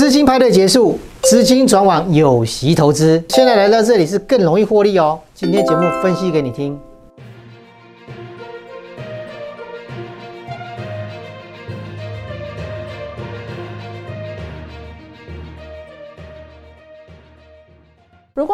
[0.00, 3.22] 资金派对结束，资金转往有息投资。
[3.28, 5.18] 现在来到这里是更容易获利哦。
[5.34, 6.74] 今天节目分析给你听。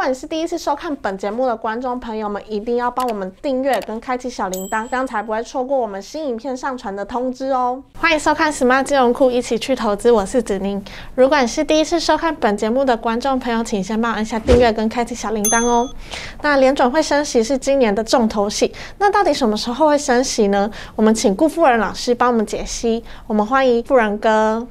[0.08, 7.82] 你是第一次收看本节目的观众朋友们，一定要帮我们订阅跟开启小铃铛，这样才不会错过我们新影片上传的通知哦。
[7.98, 10.80] 欢迎收看 Smart 金融库，一起去投资，我是子宁。
[11.16, 15.88] 如果你是第一次收看本节目的观众朋友，请先帮我按下订阅跟开启小铃铛哦。
[16.40, 20.70] 那联准会升息是今年的重头戏，那到底什么时候会升息呢？
[20.94, 23.02] 我们请顾富人老师帮我们解析。
[23.26, 24.64] 我们欢迎富人哥。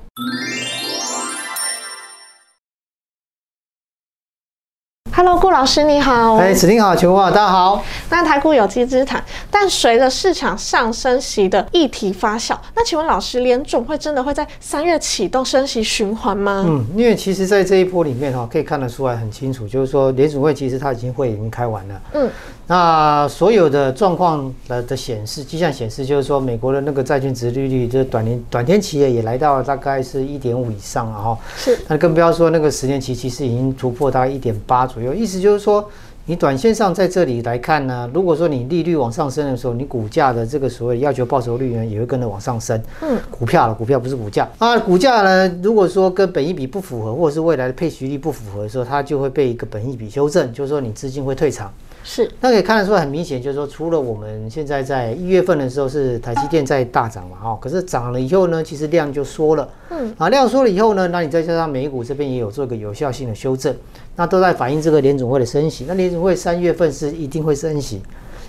[5.18, 6.36] Hello，顾老师你好。
[6.36, 7.82] 哎，子宁好，全国好，大家好。
[8.10, 16.66] 那台股有机之谈，但随着市场上升息的议题发酵，那请问老师，联总会真的会在三月启动升息循环吗？
[16.68, 22.02] 嗯，因为其实，在这一波里面哈，可以看得出来很清楚，就是说联总会其实它已经会已经开完了。
[22.12, 22.29] 嗯。
[22.68, 31.38] 那所有的状况的的显示迹象显示，就是说美国的那个债券值利率，就是短年短天期也来到大概是一点五以上了哈。
[31.55, 31.79] 是。
[31.88, 35.04] 那更不要说那个十年期，其实已经突破大概一点八左右。
[35.13, 35.87] 意思就是说，
[36.25, 42.81] 你短线上在这里来看呢，如果说你利率往上升的时候，你股价的这个所谓要求报酬率呢，也会跟着往上升。
[43.01, 43.17] 嗯。
[43.29, 51.71] 股票了，股票不是股价啊，股价呢，如果说跟本益比不符合，或者是未来的配息率不符合的时候，它就会被一个本益比修正，就是说你资金会退场。
[52.07, 63.76] 是，那可以看得出来，很明显，就是说，除了我们现在在一月份的时候是台积电在大涨嘛，哦，可是涨了以后呢，其实量就缩了，嗯，啊，量缩了以后呢，那你再加上美股这边也有做一个有效性的修正，
[64.16, 65.85] 那都在反映这个联总会的升息。
[65.88, 68.03] 那联总会三月份是一定会升息，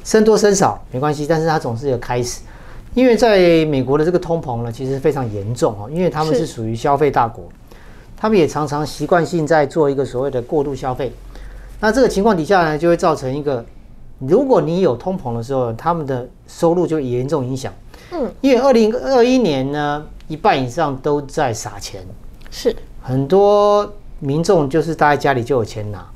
[0.05, 2.43] 升多升少没关系，但是它总是有开始，
[2.93, 6.47] 因为在美国的这个通膨呢，其实非常严重哦，因为他们是。
[6.47, 7.45] 属于消费大国，
[8.17, 11.11] 他们也常常习惯性在做一个所谓的过度消费。
[11.81, 13.65] 那这个情况底下呢，就会造成一个，
[14.19, 17.73] 如果你有通膨的时候，他们的收入就严重影响。
[18.13, 22.01] 嗯，因为二零二一年呢，一半以上都在撒钱，
[22.51, 26.07] 是很多民众就是待在家里就有钱拿，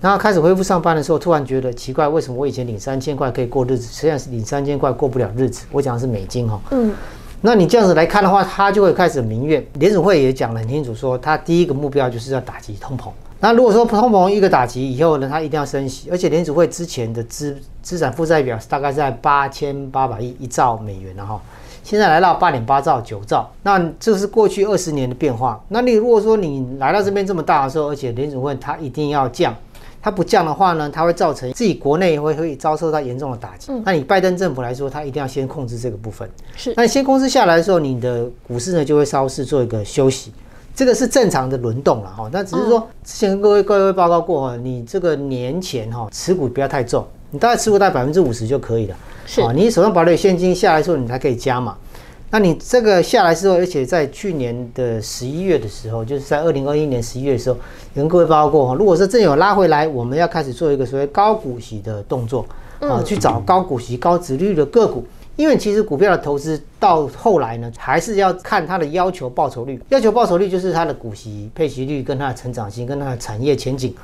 [0.00, 5.64] 然后开始恢复上班的时候，突然觉得奇怪，为什么我以前领三千块可以过日子，现在是领三千块过不了日子？
[5.72, 6.60] 我讲的是美金哈。
[6.72, 6.92] 嗯，
[7.40, 9.64] 那你这样子来看的话，他就会开始民怨。
[9.74, 13.08] 联储会也讲得很清楚，说他第一个目标就是要打击通膨。
[13.38, 21.40] 那如果说通膨一个打击以后呢，它一定要升息，而且联储会之前的资资产负债表大概在八千八百亿一兆美元了哈，
[21.84, 25.62] 现在来到八点八兆九兆，那这是过去二十年的变化。
[25.68, 29.54] 那你如果说你来到这边这么大的时候，而且联储会它一定要降，
[30.00, 33.70] 它不降的话呢，它会造成自己国内会会遭受到严重的打击。
[33.84, 36.26] 那你拜登政府来说，它一定要先控制这个部分。
[36.56, 40.32] 是，那先控制下来的时候，你的股市呢就会稍事做一个休息。
[40.76, 48.96] 这个是正常的轮动了哈，那只是说之前跟各位各位报告过哈，你这个年前哈持股不要太重，你大概持股大概百分之五十就可以了。
[49.24, 51.74] 是啊，你手上保留现金下来之后，你才可以加嘛。
[52.28, 57.56] 那你这个下来之后，而且在去年的十一月的时候，就是在二零二一年十一月的时候，
[57.94, 62.44] 跟各位报告过哈，如果说真有拉回来，我们要开始做一个所谓高股息的动作
[62.80, 65.06] 啊，去找高股息、高值率的个股。
[65.36, 69.80] 因为其实股票的投资到后来呢，还是要看它的要求报酬率。
[69.90, 73.94] 要求报酬率就是它的股息配息率跟它的成长性跟它的产业前景。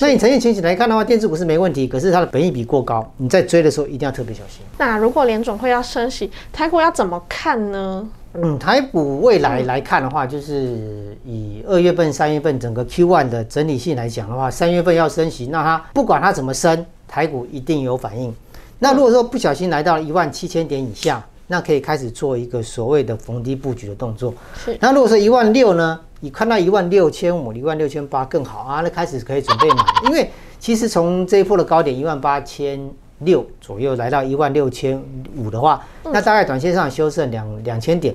[0.00, 4.62] 那你产业前景来看的话，电子股是没问题，可是它的本益比过高，你在追的时候一定要特别小心。
[4.78, 8.08] 那如果联总会要升息，台股要怎么看呢？
[8.34, 18.32] 嗯，台股未来来看的话，就是以二月份、三月份整个 Q one 的整理性来讲的话，三月份要升息，那它不管它怎么升，台股一定有反应。
[18.78, 24.32] 那如果说不小心来到一万七千点以下，那可以开始做一个所谓的逢低布局的动作。
[24.64, 24.76] 是。
[24.80, 26.00] 那如果说一万六呢？
[26.20, 29.84] 你看到一万六千五、一万六千八更好啊，那开始可以准备买。
[30.06, 30.28] 因为
[30.58, 32.90] 其实从这一波的高点一万八千
[33.20, 35.00] 六左右来到一万六千
[35.36, 38.12] 五的话，那大概短线上修正两两千点。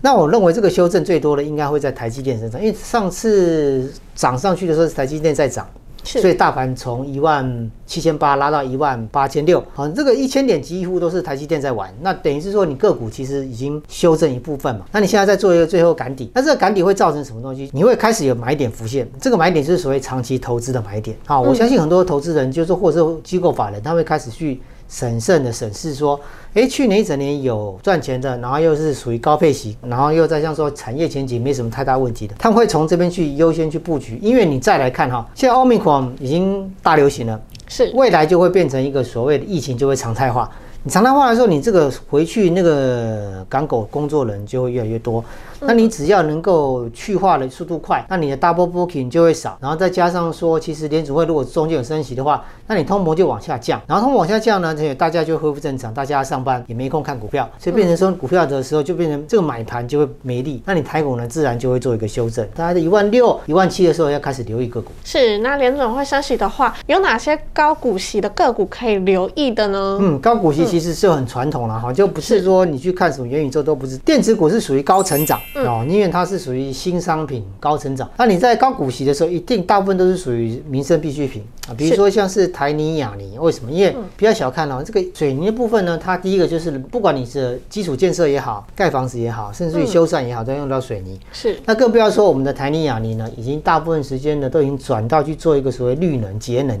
[0.00, 5.68] 那我认为这个修正最多的应该会在台积电身上，因为上次涨上去的时候是台积电在涨。
[6.04, 11.92] 所以大盘从一万七千八拉到一万八千六，好，这个一千点几乎都是台积电在玩。
[12.00, 14.84] 那等于是说你个股其实已经修正一部分嘛。
[14.92, 17.70] 那你现在在做一个最后赶底，那这个赶底会造成什么东西？
[17.72, 21.16] 你会开始有买点浮现，这个买点就是所谓长期投资的买点。
[21.26, 24.60] 好，我相信很多投资人就是或者是机构法人，他会开始去。
[24.92, 26.20] 审慎的审视说，
[26.52, 40.50] 哎，去年一整年有赚钱的，然后又是属于高配型，然后又在像说产业前景没什么太大问题的，他们会从这边去优先去布局，因为你再来看哈，现在奥密克戎已经大流行了，是未来就会变成一个所谓的疫情就会常态化，
[40.82, 45.24] 你常态化的时候，你这个回去那个港口工作人就会越来越多，
[45.66, 64.90] 那你只要能够去化的速度快，那你的 double booking 就会少，然后再加上说，其实联储会如果中间有升息的话，那你通膨就往下降，然后通膨往下降呢，这大家就恢复正常，大家上班也没空看股票，所以变成说股票的时候就变成这个买盘就会没力，那你台股呢自然就会做一个修正，大概在一万六、一万七的时候要开始留意个股。
[65.04, 69.98] 是，那联准会升息的话，有哪些高股息的个股可以留意的呢？
[70.00, 72.42] 嗯，高股息其实是很传统了哈，就不是。
[72.42, 78.08] 说你去看什么元宇宙都不是，电子股是属于高成长哦，因为它是属于新商品高成长。
[78.16, 83.70] 那你在高股息的时候，一定大部分都是属于民生必需品啊，比如说像是台泥、亚泥，为什么？
[83.70, 91.20] 因为不要小看哦，这个水泥的部分呢，它第一个就是不管你是基础建设也好，盖房子也好，甚至于修缮也好，都用到水泥。
[91.32, 96.80] 是，那更不要说我们的台泥、亚泥呢，已经大部分时间呢都已经转到去做一个所谓绿能、节能。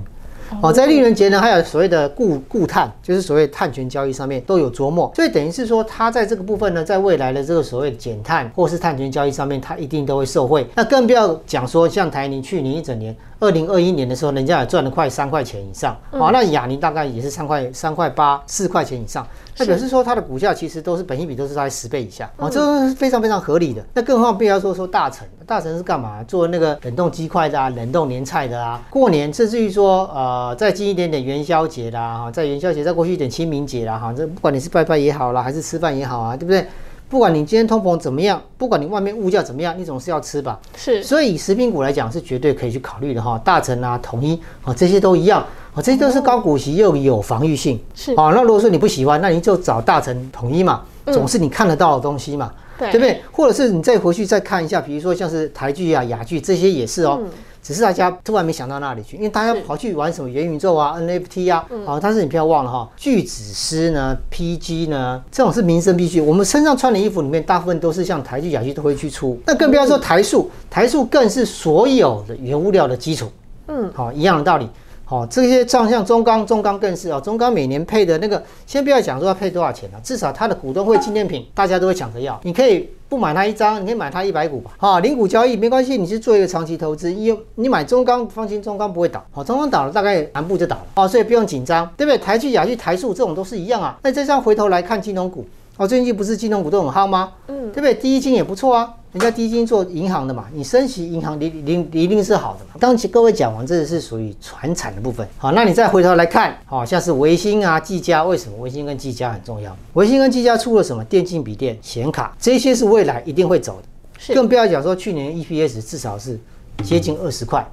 [0.60, 10.66] 哦，在利润节呢，还有所谓的固固碳，就是所谓碳权交易上面都有琢磨，所以等于是说，它在这个部分呢，在未来的这个所谓减碳或是碳权交易上面，它一定都会受惠。
[10.74, 19.26] 那更不要讲说，像台宁去年一整年，二零二一年的时候，人家也赚了快三块钱以上，哦，那亚尼大概也是三块三块八四块钱以上。
[19.58, 23.84] 那表示说它的股价其实都是本益比都是在十倍以下，哦，这是非常非常合理的。
[23.94, 26.22] 那更何况不要说说大成，大成是干嘛？
[26.22, 28.80] 做那个冷冻鸡块的啊，冷冻年菜的啊。
[28.88, 36.64] 过年甚至于说呃再近一点点元宵节啦，哈，在元宵节再过去一点清明节啦，哈，这不管你是拜拜也好啦，还是吃饭也好啊，对不对？
[37.12, 40.58] 不管你今天通膨怎么样，不管你外面物价怎么样，你总是要吃吧。
[40.74, 45.44] 是，所以以食品股来讲是绝对可以去考虑的哈，大成啊、统一啊这些都一样。
[45.74, 48.32] 啊，这些都是高股息又有防御性，是啊。
[48.34, 53.20] 那如果说你不喜欢，那你就找大成统一嘛，总是你看得到的东西嘛，对不对？
[53.30, 57.20] 或者是你再回去再看一下，比如说像是台剧啊、雅剧这些也是哦，
[57.62, 73.30] 只是大家突然没想到那里去，因为大家跑去玩什么元宇宙啊、NFT 啊，哦，但是你不要忘了哈，巨子师呢、PG 呢，这种是民生必须，我们身上穿的衣服里面大部分都是像台剧、雅剧都会去出，那更不要说台塑，台塑更是所有的原物料的基础，
[73.68, 74.68] 嗯，好，一样的道理。
[75.08, 82.40] 哦，这些像像中钢，中钢更是哦，中钢每年配的那个，先不要讲说要配多少钱了，至少它的股东会纪念品，大家都会抢着要。
[82.44, 84.70] 你可以不买它一张，你可以买它一百股吧。
[84.78, 89.22] 哈，零股交易没关系，你是做一个长期投资，因你买中钢，放心，中钢不会倒。
[89.32, 90.86] 好，中钢倒了，大概南部就倒了。
[90.94, 92.16] 哦，所以不用紧张，对不对？
[92.16, 93.98] 台剧、雅剧、台塑这种都是一样啊。
[94.02, 95.44] 那这张回头来看金融股，
[95.82, 97.32] 哦，最近不是金融股都很好吗？
[97.48, 97.92] 嗯，对不对？
[97.92, 98.94] 第一金也不错啊。
[99.10, 102.76] 人家第一金做银行的嘛，你升息银行一定一定是好的嘛。
[102.78, 105.26] 当各位讲完，这是属于传产的部分。
[105.36, 109.76] 好，那你再回头来看，好像是维新啊、技嘉，为什么维新跟技嘉很重要？
[109.94, 111.02] 维新跟技嘉出了什么？
[111.02, 114.32] 电竞笔电、显卡，这些是未来一定会走的。
[114.32, 116.38] 更不要讲说去年 EPS 至少是
[116.84, 117.66] 接近二十块，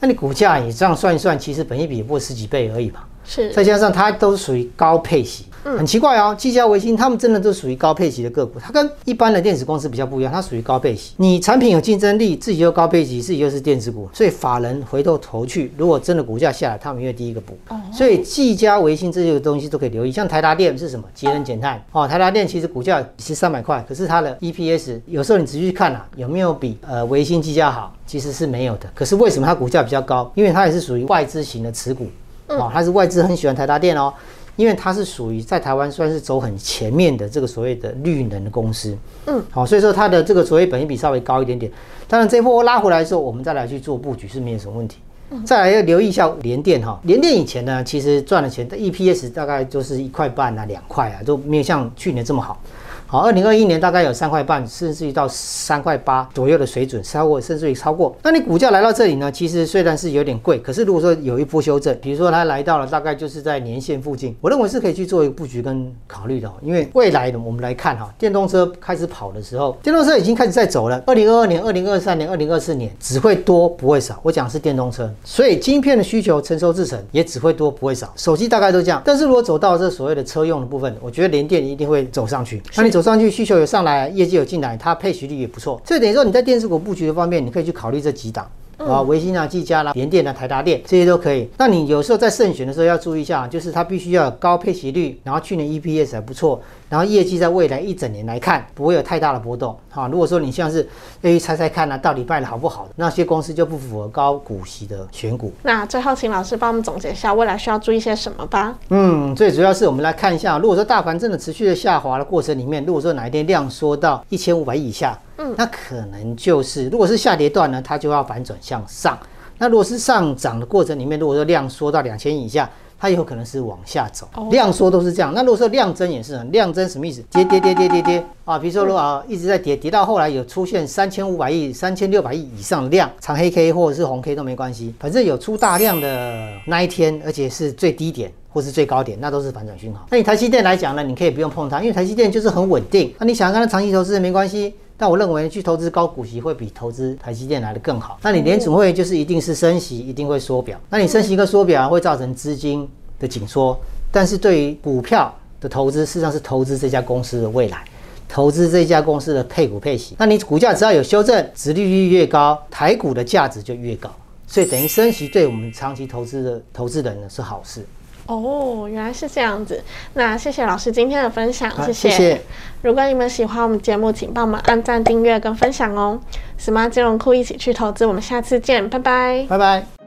[0.00, 3.00] 那你股价你这样算一算，其实本一比也不过十几倍而已嘛。
[3.24, 5.46] 是，再加上它都是属于高配息。
[5.64, 11.14] 很奇怪哦，技嘉、维新他们真的都属于高配息的个股，它跟一般的电子公司比较不一样，它属于高配息。
[11.16, 17.56] 你产品有竞争力，自己又高配息，自己又是电子股，所以法人回头投去，如果真的股价下来，他们会第一个补。
[17.92, 20.12] 所以技嘉、维新这些东西都可以留意。
[20.12, 21.04] 像台达电是什么？
[21.14, 22.06] 节能减碳哦。
[22.06, 27.94] 台达电其实股价是三百块，可是它的 EPS 有时候你仔细看啊，有没有比呃维新、技嘉好？
[28.06, 28.88] 其实是没有的。
[28.94, 30.30] 可是为什么它股价比较高？
[30.34, 32.06] 因为它也是属于外资型的持股
[32.48, 34.12] 哦，它是外资很喜欢台达电哦。
[34.56, 38.96] 因为它是属于在台湾算是走很前面的这个所谓的绿能的公司，
[39.26, 41.70] 嗯，好，所以说它的这个所谓本益比稍微高一点点。
[42.06, 44.98] 当然这波拉回来的时候，我们再来去做布局是没有什么问题。
[45.44, 52.60] 再来要留意一下联电哈，联电以前呢其实赚的钱的 EPS 大概就是一块半啊两块啊，都没有像去年这么好。
[53.06, 58.16] 好，二零二一年大概有三块半，甚至于到三块八左右的水准，超过甚至于超过。
[58.22, 59.30] 那你股价来到这里呢？
[59.30, 66.50] 其实虽然是有点贵，可是如果说有一波修正，比如说它来到了大概就是在年线附近，我认为是可以去做一个布局跟考虑的。
[66.62, 71.00] 因为未来的我们来看哈，电动车开始跑的时候，电动车已经开始在走了。
[71.06, 74.18] 二零二二年、二零二三年、二零二四年只会多不会少。
[74.22, 78.12] 我讲是电动车，所以晶片的需求成熟制成也只会多不会少。
[78.16, 82.62] 手机大概都这样，但是如果走到这所谓的车用的部分，我觉得联电一定会走上去。
[82.74, 88.48] 那你走上去，需求有上来，业绩有进来，它配息率也不错，所以等于说你在电视股布局的方面，你可以去考虑这几档。
[88.86, 91.48] 啊，维新啊、技嘉啦、联电啊、台达电这些都可以。
[91.58, 96.60] 那你有时候在慎选的时候要注意一下，就是它必须要有高配息率，然后去年 EPS 还不错。
[96.90, 100.06] 然后业绩在未来一整年来看不会有太大的波动，哈。
[100.06, 100.86] 如果说你像是
[101.22, 105.52] 要去猜猜看呢，到底卖的好不好，那些公司就不符合高股息的选股。
[105.62, 108.78] 那最后请老师帮我们总结一下未来需要注意些什么吧。
[108.90, 119.18] 嗯，最主要是我们来看一下，如果说大盘真的持续的下滑的过程里面，如果说哪一天量缩到一千五百亿以下，嗯，那可能就是如果是下跌段呢，它就要反转向上。
[119.58, 124.28] 那如果是上涨的过程里面，如果说量缩到两千以下，它有可能是往下走。
[124.50, 125.32] 量缩都是这样。
[125.32, 127.22] 那如果说量增也是，量增什么意思？
[127.30, 128.58] 跌跌跌跌跌跌啊！
[128.58, 140.04] 比如说如果啊一直在跌，跌到后来有出现三千五百亿、三千六百亿以上的量，长黑 K 或者是红 K 都没关系，反正有出大量的那一天，而且是最低点或是最高点，那都是反转讯号。
[140.10, 143.14] 那你台积电来讲呢，你可以不用碰它，因为台积电就是很稳定。
[143.18, 144.74] 那你想要跟它长期投资没关系。
[144.96, 148.18] 但我认为去投资高股息会比投资台积电来的更好。
[148.22, 150.78] 那你联储会就是一定是升息，一定会缩表。
[150.88, 153.78] 那你升息跟缩表会造成资金的紧缩，
[154.12, 157.84] 但是对于股票的投资，事实上是投资这家公司的未来，
[158.28, 160.14] 投资这家公司的配股配息。
[160.18, 164.08] 那你股价只要有修正，殖利率越高，台股的价值就越高。
[164.46, 167.84] 所以等于升息对我们长期投资的投资人呢是好事。
[168.26, 169.82] 哦，原来是这样子。
[170.14, 172.40] 那谢谢老师今天的分享，谢谢。
[172.82, 176.20] 如果你们喜欢我们节目，请帮忙按赞、订阅跟分享哦。
[176.58, 180.03] Smart 金融库一起去投资，我们下次见，拜拜，拜拜。